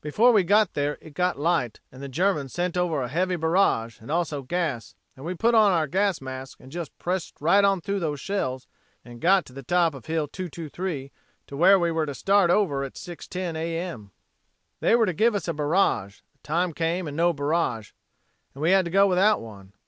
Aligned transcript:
Before 0.00 0.32
we 0.32 0.42
got 0.42 0.72
there 0.74 0.98
it 1.00 1.14
got 1.14 1.38
light 1.38 1.78
and 1.92 2.02
the 2.02 2.08
Germans 2.08 2.52
sent 2.52 2.76
over 2.76 3.00
a 3.02 3.08
heavy 3.08 3.36
barrage 3.36 4.00
and 4.00 4.10
also 4.10 4.42
gas 4.42 4.96
and 5.14 5.24
we 5.24 5.32
put 5.36 5.54
on 5.54 5.70
our 5.70 5.86
gas 5.86 6.20
masks 6.20 6.60
and 6.60 6.72
just 6.72 6.98
pressed 6.98 7.40
right 7.40 7.62
on 7.62 7.80
through 7.80 8.00
those 8.00 8.18
shells 8.18 8.66
and 9.04 9.20
got 9.20 9.44
to 9.46 9.52
the 9.52 9.62
top 9.62 9.94
of 9.94 10.06
Hill 10.06 10.26
223 10.26 11.12
to 11.46 11.56
where 11.56 11.78
we 11.78 11.92
were 11.92 12.04
to 12.06 12.14
start 12.16 12.50
over 12.50 12.82
at 12.82 12.94
6:10 12.94 13.54
A.M. 13.56 14.10
"They 14.80 14.96
were 14.96 15.06
to 15.06 15.12
give 15.12 15.36
us 15.36 15.46
a 15.46 15.54
barrage. 15.54 16.22
The 16.32 16.38
time 16.42 16.72
came 16.72 17.06
and 17.06 17.16
no 17.16 17.32
barrage, 17.32 17.92
and 18.56 18.62
we 18.62 18.72
had 18.72 18.86
to 18.86 18.90
go 18.90 19.06
without 19.06 19.40
one. 19.40 19.72